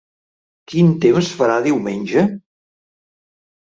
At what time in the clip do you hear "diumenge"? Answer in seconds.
1.69-2.27